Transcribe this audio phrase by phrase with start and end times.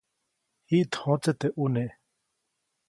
[0.67, 1.83] Jiʼt jõtse teʼ ʼune.